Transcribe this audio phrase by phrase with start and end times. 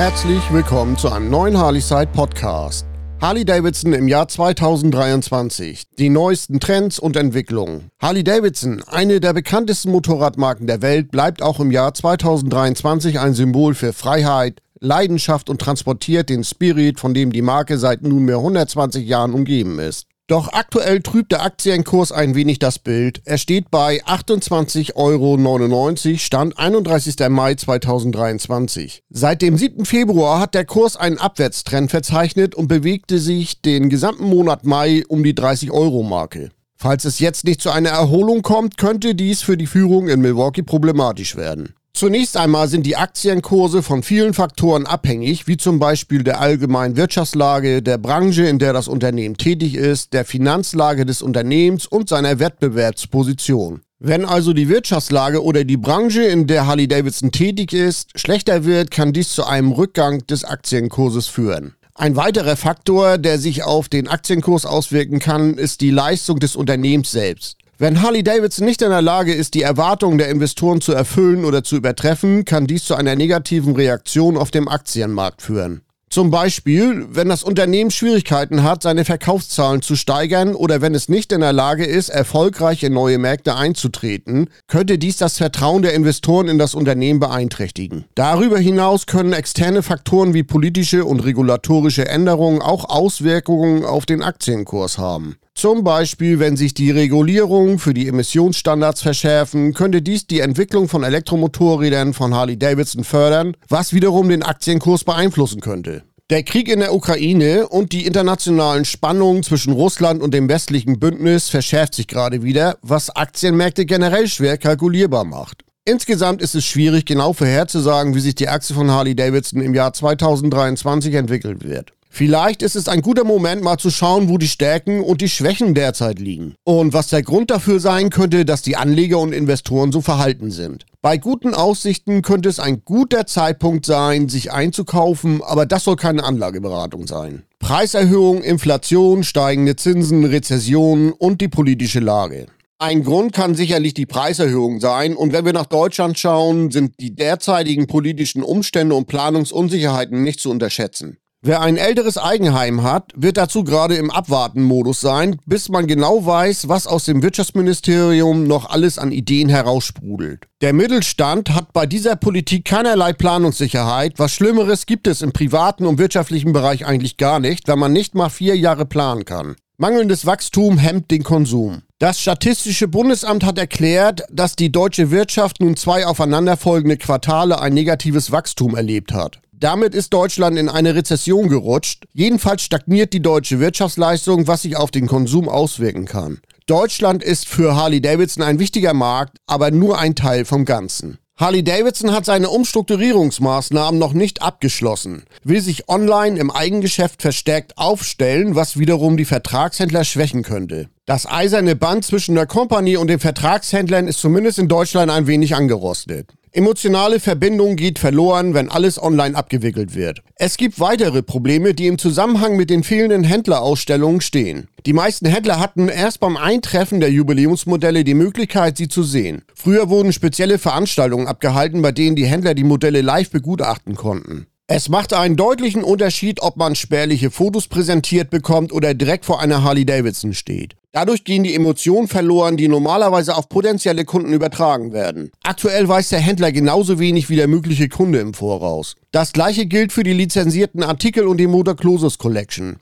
[0.00, 2.86] Herzlich willkommen zu einem neuen Harley-Side Podcast.
[3.20, 5.82] Harley Davidson im Jahr 2023.
[5.98, 7.90] Die neuesten Trends und Entwicklungen.
[8.00, 13.74] Harley Davidson, eine der bekanntesten Motorradmarken der Welt, bleibt auch im Jahr 2023 ein Symbol
[13.74, 19.34] für Freiheit, Leidenschaft und transportiert den Spirit, von dem die Marke seit nunmehr 120 Jahren
[19.34, 20.06] umgeben ist.
[20.30, 23.20] Doch aktuell trübt der Aktienkurs ein wenig das Bild.
[23.24, 27.16] Er steht bei 28,99 Euro, Stand 31.
[27.30, 29.02] Mai 2023.
[29.10, 29.84] Seit dem 7.
[29.84, 35.24] Februar hat der Kurs einen Abwärtstrend verzeichnet und bewegte sich den gesamten Monat Mai um
[35.24, 36.50] die 30 Euro Marke.
[36.76, 40.62] Falls es jetzt nicht zu einer Erholung kommt, könnte dies für die Führung in Milwaukee
[40.62, 41.74] problematisch werden.
[42.00, 47.82] Zunächst einmal sind die Aktienkurse von vielen Faktoren abhängig, wie zum Beispiel der allgemeinen Wirtschaftslage,
[47.82, 53.82] der Branche, in der das Unternehmen tätig ist, der Finanzlage des Unternehmens und seiner Wettbewerbsposition.
[53.98, 58.90] Wenn also die Wirtschaftslage oder die Branche, in der Harley Davidson tätig ist, schlechter wird,
[58.90, 61.74] kann dies zu einem Rückgang des Aktienkurses führen.
[61.94, 67.10] Ein weiterer Faktor, der sich auf den Aktienkurs auswirken kann, ist die Leistung des Unternehmens
[67.10, 67.58] selbst.
[67.80, 71.64] Wenn Harley Davidson nicht in der Lage ist, die Erwartungen der Investoren zu erfüllen oder
[71.64, 75.80] zu übertreffen, kann dies zu einer negativen Reaktion auf dem Aktienmarkt führen.
[76.10, 81.32] Zum Beispiel, wenn das Unternehmen Schwierigkeiten hat, seine Verkaufszahlen zu steigern oder wenn es nicht
[81.32, 86.48] in der Lage ist, erfolgreich in neue Märkte einzutreten, könnte dies das Vertrauen der Investoren
[86.48, 88.04] in das Unternehmen beeinträchtigen.
[88.14, 94.98] Darüber hinaus können externe Faktoren wie politische und regulatorische Änderungen auch Auswirkungen auf den Aktienkurs
[94.98, 95.36] haben.
[95.60, 101.02] Zum Beispiel, wenn sich die Regulierungen für die Emissionsstandards verschärfen, könnte dies die Entwicklung von
[101.02, 106.02] Elektromotorrädern von Harley Davidson fördern, was wiederum den Aktienkurs beeinflussen könnte.
[106.30, 111.50] Der Krieg in der Ukraine und die internationalen Spannungen zwischen Russland und dem westlichen Bündnis
[111.50, 115.64] verschärft sich gerade wieder, was Aktienmärkte generell schwer kalkulierbar macht.
[115.84, 119.92] Insgesamt ist es schwierig, genau vorherzusagen, wie sich die Aktie von Harley Davidson im Jahr
[119.92, 121.92] 2023 entwickeln wird.
[122.12, 125.74] Vielleicht ist es ein guter Moment, mal zu schauen, wo die Stärken und die Schwächen
[125.74, 126.54] derzeit liegen.
[126.64, 130.84] Und was der Grund dafür sein könnte, dass die Anleger und Investoren so verhalten sind.
[131.00, 136.24] Bei guten Aussichten könnte es ein guter Zeitpunkt sein, sich einzukaufen, aber das soll keine
[136.24, 137.44] Anlageberatung sein.
[137.60, 142.48] Preiserhöhung, Inflation, steigende Zinsen, Rezession und die politische Lage.
[142.82, 145.14] Ein Grund kann sicherlich die Preiserhöhung sein.
[145.14, 150.50] Und wenn wir nach Deutschland schauen, sind die derzeitigen politischen Umstände und Planungsunsicherheiten nicht zu
[150.50, 151.18] unterschätzen.
[151.42, 156.68] Wer ein älteres Eigenheim hat, wird dazu gerade im Abwarten-Modus sein, bis man genau weiß,
[156.68, 160.46] was aus dem Wirtschaftsministerium noch alles an Ideen heraussprudelt.
[160.60, 164.18] Der Mittelstand hat bei dieser Politik keinerlei Planungssicherheit.
[164.18, 168.14] Was Schlimmeres gibt es im privaten und wirtschaftlichen Bereich eigentlich gar nicht, wenn man nicht
[168.14, 169.56] mal vier Jahre planen kann.
[169.78, 171.80] Mangelndes Wachstum hemmt den Konsum.
[171.98, 178.30] Das Statistische Bundesamt hat erklärt, dass die deutsche Wirtschaft nun zwei aufeinanderfolgende Quartale ein negatives
[178.30, 179.40] Wachstum erlebt hat.
[179.60, 182.06] Damit ist Deutschland in eine Rezession gerutscht.
[182.14, 186.40] Jedenfalls stagniert die deutsche Wirtschaftsleistung, was sich auf den Konsum auswirken kann.
[186.66, 191.18] Deutschland ist für Harley Davidson ein wichtiger Markt, aber nur ein Teil vom Ganzen.
[191.36, 198.54] Harley Davidson hat seine Umstrukturierungsmaßnahmen noch nicht abgeschlossen, will sich online im Eigengeschäft verstärkt aufstellen,
[198.54, 200.88] was wiederum die Vertragshändler schwächen könnte.
[201.04, 205.54] Das eiserne Band zwischen der Company und den Vertragshändlern ist zumindest in Deutschland ein wenig
[205.54, 206.30] angerostet.
[206.52, 210.20] Emotionale Verbindung geht verloren, wenn alles online abgewickelt wird.
[210.34, 214.66] Es gibt weitere Probleme, die im Zusammenhang mit den fehlenden Händlerausstellungen stehen.
[214.84, 219.42] Die meisten Händler hatten erst beim Eintreffen der Jubiläumsmodelle die Möglichkeit, sie zu sehen.
[219.54, 224.46] Früher wurden spezielle Veranstaltungen abgehalten, bei denen die Händler die Modelle live begutachten konnten.
[224.66, 229.62] Es macht einen deutlichen Unterschied, ob man spärliche Fotos präsentiert bekommt oder direkt vor einer
[229.62, 230.74] Harley Davidson steht.
[230.92, 235.30] Dadurch gehen die Emotionen verloren, die normalerweise auf potenzielle Kunden übertragen werden.
[235.44, 238.96] Aktuell weiß der Händler genauso wenig wie der mögliche Kunde im Voraus.
[239.12, 242.80] Das gleiche gilt für die lizenzierten Artikel und die Motor Closus Collection.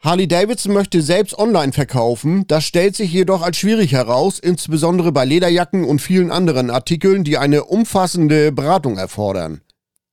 [0.00, 5.24] Harley Davidson möchte selbst online verkaufen, das stellt sich jedoch als schwierig heraus, insbesondere bei
[5.24, 9.62] Lederjacken und vielen anderen Artikeln, die eine umfassende Beratung erfordern.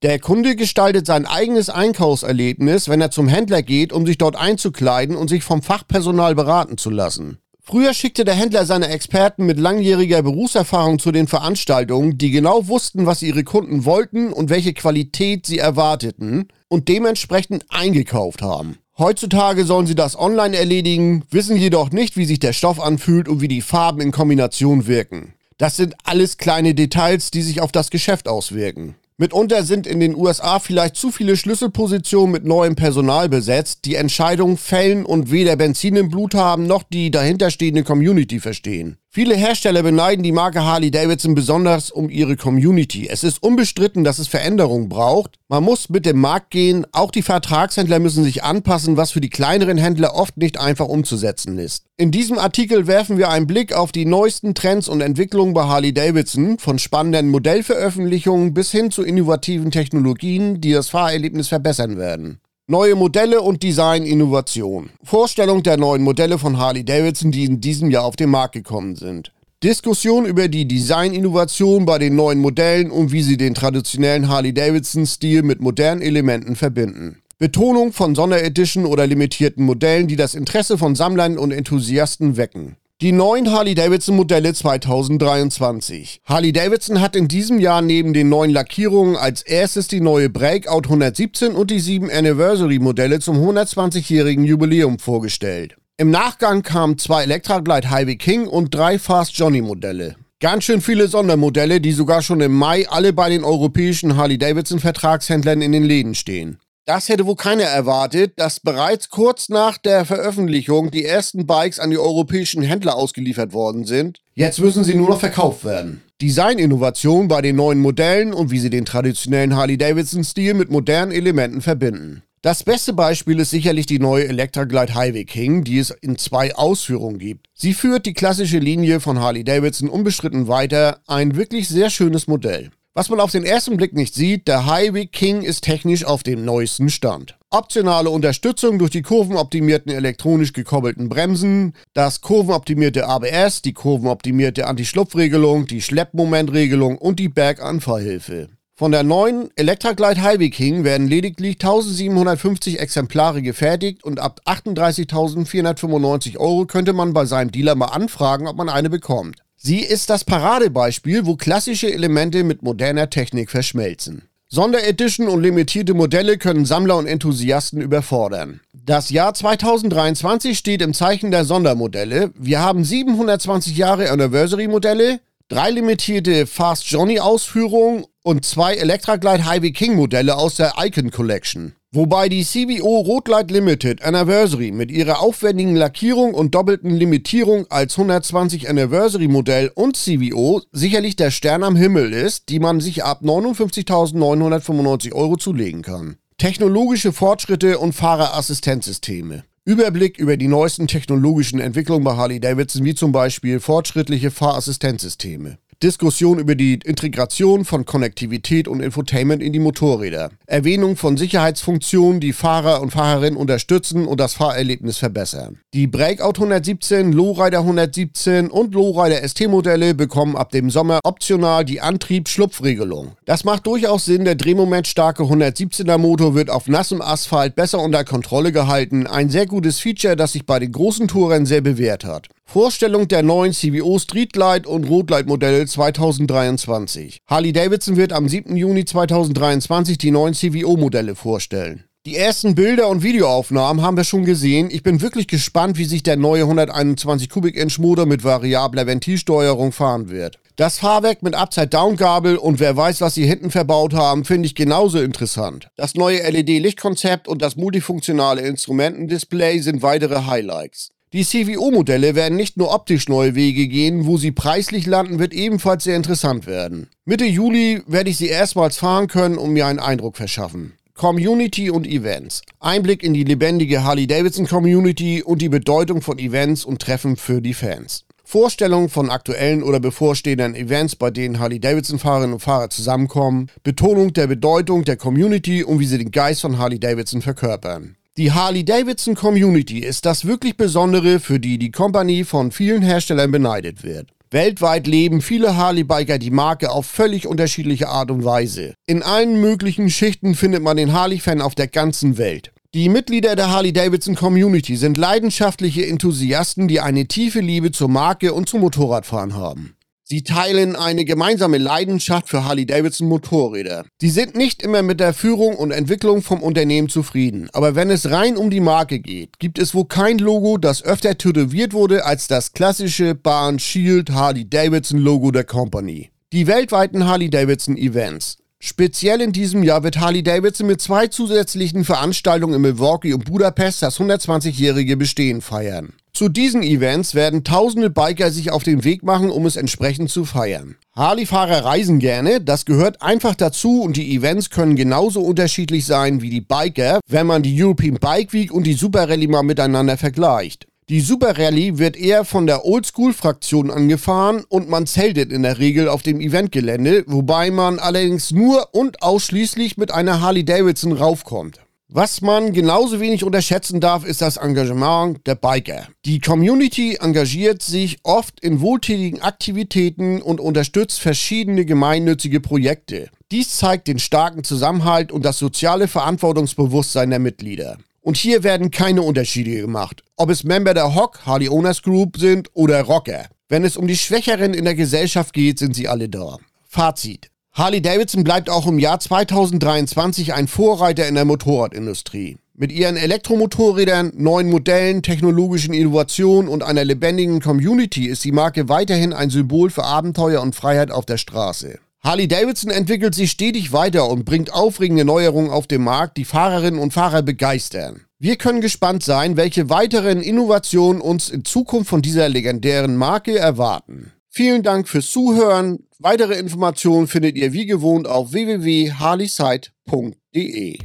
[0.04, 5.16] Der Kunde gestaltet sein eigenes Einkaufserlebnis, wenn er zum Händler geht, um sich dort einzukleiden
[5.16, 7.38] und sich vom Fachpersonal beraten zu lassen.
[7.62, 13.06] Früher schickte der Händler seine Experten mit langjähriger Berufserfahrung zu den Veranstaltungen, die genau wussten,
[13.06, 18.80] was ihre Kunden wollten und welche Qualität sie erwarteten und dementsprechend eingekauft haben.
[18.98, 23.40] Heutzutage sollen sie das online erledigen, wissen jedoch nicht, wie sich der Stoff anfühlt und
[23.40, 25.36] wie die Farben in Kombination wirken.
[25.60, 28.96] Das sind alles kleine Details, die sich auf das Geschäft auswirken.
[29.22, 34.58] Mitunter sind in den USA vielleicht zu viele Schlüsselpositionen mit neuem Personal besetzt, die Entscheidungen
[34.58, 38.98] fällen und weder Benzin im Blut haben noch die dahinterstehende Community verstehen.
[39.14, 43.10] Viele Hersteller beneiden die Marke Harley Davidson besonders um ihre Community.
[43.10, 45.38] Es ist unbestritten, dass es Veränderungen braucht.
[45.50, 46.88] Man muss mit dem Markt gehen.
[46.94, 51.58] Auch die Vertragshändler müssen sich anpassen, was für die kleineren Händler oft nicht einfach umzusetzen
[51.58, 51.88] ist.
[51.98, 55.94] In diesem Artikel werfen wir einen Blick auf die neuesten Trends und Entwicklungen bei Harley
[55.94, 62.40] Davidson, von spannenden Modellveröffentlichungen bis hin zu innovativen Technologien, die das Fahrerlebnis verbessern werden.
[62.72, 64.92] Neue Modelle und Design-Innovation.
[65.04, 68.96] Vorstellung der neuen Modelle von Harley Davidson, die in diesem Jahr auf den Markt gekommen
[68.96, 69.34] sind.
[69.62, 75.60] Diskussion über die Design-Innovation bei den neuen Modellen und wie sie den traditionellen Harley-Davidson-Stil mit
[75.60, 77.22] modernen Elementen verbinden.
[77.40, 82.78] Betonung von Sonderedition oder limitierten Modellen, die das Interesse von Sammlern und Enthusiasten wecken.
[83.02, 86.22] Die neuen Harley-Davidson-Modelle 2023.
[86.24, 91.56] Harley-Davidson hat in diesem Jahr neben den neuen Lackierungen als erstes die neue Breakout 117
[91.56, 95.78] und die 7 Anniversary-Modelle zum 120-jährigen Jubiläum vorgestellt.
[95.98, 100.16] Im Nachgang kamen zwei Electra Glide Highway King und drei Fast Johnny Modelle.
[100.40, 105.72] Ganz schön viele Sondermodelle, die sogar schon im Mai alle bei den europäischen Harley-Davidson-Vertragshändlern in
[105.72, 106.60] den Läden stehen.
[106.86, 111.92] Das hätte wohl keiner erwartet, dass bereits kurz nach der Veröffentlichung die ersten Bikes an
[111.92, 114.20] die europäischen Händler ausgeliefert worden sind.
[114.34, 116.02] Jetzt müssen sie nur noch verkauft werden.
[116.22, 122.24] Designinnovation bei den neuen Modellen und wie sie den traditionellen Harley-Davidson-Stil mit modernen Elementen verbinden.
[122.44, 126.56] Das beste Beispiel ist sicherlich die neue Electra Glide Highway King, die es in zwei
[126.56, 127.46] Ausführungen gibt.
[127.54, 132.72] Sie führt die klassische Linie von Harley Davidson unbestritten weiter, ein wirklich sehr schönes Modell.
[132.94, 136.44] Was man auf den ersten Blick nicht sieht, der Highway King ist technisch auf dem
[136.44, 137.38] neuesten Stand.
[137.50, 145.82] Optionale Unterstützung durch die kurvenoptimierten elektronisch gekoppelten Bremsen, das kurvenoptimierte ABS, die kurvenoptimierte Anti-Schlupfregelung, die
[145.82, 148.50] Schleppmomentregelung und die Berganfahrhilfe.
[148.76, 156.66] Von der neuen Electraglide Highway King werden lediglich 1750 Exemplare gefertigt und ab 38.495 Euro
[156.66, 159.38] könnte man bei seinem Dealer mal anfragen, ob man eine bekommt.
[159.64, 164.24] Sie ist das Paradebeispiel, wo klassische Elemente mit moderner Technik verschmelzen.
[164.48, 168.62] Sonderedition und limitierte Modelle können Sammler und Enthusiasten überfordern.
[168.74, 172.32] Das Jahr 2023 steht im Zeichen der Sondermodelle.
[172.36, 179.46] Wir haben 720 Jahre Anniversary Modelle, drei limitierte Fast Johnny Ausführungen und zwei Electra Glide
[179.46, 181.76] Highway King Modelle aus der Icon Collection.
[181.94, 188.70] Wobei die CVO Rotlight Limited Anniversary mit ihrer aufwendigen Lackierung und doppelten Limitierung als 120
[188.70, 195.12] Anniversary Modell und CVO sicherlich der Stern am Himmel ist, die man sich ab 59.995
[195.12, 196.16] Euro zulegen kann.
[196.38, 199.44] Technologische Fortschritte und Fahrerassistenzsysteme.
[199.66, 205.58] Überblick über die neuesten technologischen Entwicklungen bei Harley Davidson, wie zum Beispiel fortschrittliche Fahrassistenzsysteme.
[205.84, 210.30] Diskussion über die Integration von Konnektivität und Infotainment in die Motorräder.
[210.46, 215.58] Erwähnung von Sicherheitsfunktionen, die Fahrer und Fahrerinnen unterstützen und das Fahrerlebnis verbessern.
[215.74, 223.14] Die Breakout 117, Lowrider 117 und Lowrider ST-Modelle bekommen ab dem Sommer optional die Antriebsschlupfregelung.
[223.26, 228.52] Das macht durchaus Sinn, der drehmomentstarke 117er Motor wird auf nassem Asphalt besser unter Kontrolle
[228.52, 229.08] gehalten.
[229.08, 232.28] Ein sehr gutes Feature, das sich bei den großen Touren sehr bewährt hat.
[232.52, 237.20] Vorstellung der neuen CVO Streetlight und Rotlight Modelle 2023.
[237.26, 238.58] Harley Davidson wird am 7.
[238.58, 241.86] Juni 2023 die neuen CVO Modelle vorstellen.
[242.06, 244.68] Die ersten Bilder und Videoaufnahmen haben wir schon gesehen.
[244.70, 250.10] Ich bin wirklich gespannt, wie sich der neue 121 Kubik-Inch Motor mit variabler Ventilsteuerung fahren
[250.10, 250.38] wird.
[250.58, 255.00] Das Fahrwerk mit Upside-Down-Gabel und wer weiß, was sie hinten verbaut haben, finde ich genauso
[255.00, 255.70] interessant.
[255.78, 260.90] Das neue LED-Lichtkonzept und das multifunktionale Instrumentendisplay sind weitere Highlights.
[261.14, 265.84] Die CVO-Modelle werden nicht nur optisch neue Wege gehen, wo sie preislich landen, wird ebenfalls
[265.84, 266.88] sehr interessant werden.
[267.04, 270.72] Mitte Juli werde ich sie erstmals fahren können und mir einen Eindruck verschaffen.
[270.94, 272.44] Community und Events.
[272.62, 278.06] Einblick in die lebendige Harley-Davidson-Community und die Bedeutung von Events und Treffen für die Fans.
[278.24, 283.48] Vorstellung von aktuellen oder bevorstehenden Events, bei denen Harley-Davidson-Fahrerinnen und Fahrer zusammenkommen.
[283.64, 287.98] Betonung der Bedeutung der Community und wie sie den Geist von Harley-Davidson verkörpern.
[288.18, 293.86] Die Harley-Davidson Community ist das wirklich Besondere, für die die Company von vielen Herstellern beneidet
[293.86, 294.10] wird.
[294.30, 298.74] Weltweit leben viele Harley-Biker die Marke auf völlig unterschiedliche Art und Weise.
[298.86, 302.52] In allen möglichen Schichten findet man den Harley-Fan auf der ganzen Welt.
[302.74, 308.50] Die Mitglieder der Harley-Davidson Community sind leidenschaftliche Enthusiasten, die eine tiefe Liebe zur Marke und
[308.50, 309.78] zum Motorradfahren haben.
[310.12, 313.86] Sie teilen eine gemeinsame Leidenschaft für Harley-Davidson Motorräder.
[314.02, 318.12] Sie sind nicht immer mit der Führung und Entwicklung vom Unternehmen zufrieden, aber wenn es
[318.12, 322.28] rein um die Marke geht, gibt es wohl kein Logo, das öfter tätowiert wurde als
[322.28, 326.10] das klassische Bahn Shield Harley-Davidson Logo der Company.
[326.34, 328.36] Die weltweiten Harley-Davidson Events.
[328.60, 333.98] Speziell in diesem Jahr wird Harley-Davidson mit zwei zusätzlichen Veranstaltungen in Milwaukee und Budapest das
[333.98, 335.94] 120-jährige Bestehen feiern.
[336.14, 340.26] Zu diesen Events werden tausende Biker sich auf den Weg machen, um es entsprechend zu
[340.26, 340.76] feiern.
[340.96, 346.30] Harley-Fahrer reisen gerne, das gehört einfach dazu und die Events können genauso unterschiedlich sein wie
[346.30, 350.68] die Biker, wenn man die European Bike Week und die Super Rally mal miteinander vergleicht.
[350.90, 355.88] Die Super Rally wird eher von der Oldschool-Fraktion angefahren und man zeltet in der Regel
[355.88, 361.62] auf dem Eventgelände, wobei man allerdings nur und ausschließlich mit einer Harley Davidson raufkommt.
[361.94, 365.90] Was man genauso wenig unterschätzen darf, ist das Engagement der Biker.
[366.06, 373.10] Die Community engagiert sich oft in wohltätigen Aktivitäten und unterstützt verschiedene gemeinnützige Projekte.
[373.30, 377.78] Dies zeigt den starken Zusammenhalt und das soziale Verantwortungsbewusstsein der Mitglieder.
[378.00, 382.48] Und hier werden keine Unterschiede gemacht, ob es Member der Hock, Harley Owners Group sind
[382.54, 383.26] oder Rocker.
[383.50, 386.38] Wenn es um die Schwächeren in der Gesellschaft geht, sind sie alle da.
[386.64, 387.31] Fazit.
[387.54, 392.38] Harley Davidson bleibt auch im Jahr 2023 ein Vorreiter in der Motorradindustrie.
[392.56, 399.12] Mit ihren Elektromotorrädern, neuen Modellen, technologischen Innovationen und einer lebendigen Community ist die Marke weiterhin
[399.12, 401.80] ein Symbol für Abenteuer und Freiheit auf der Straße.
[402.02, 406.80] Harley Davidson entwickelt sich stetig weiter und bringt aufregende Neuerungen auf den Markt, die Fahrerinnen
[406.80, 408.06] und Fahrer begeistern.
[408.18, 414.14] Wir können gespannt sein, welche weiteren Innovationen uns in Zukunft von dieser legendären Marke erwarten.
[414.30, 415.80] Vielen Dank fürs Zuhören.
[416.04, 420.80] Weitere Informationen findet ihr wie gewohnt auf www.harleyside.de.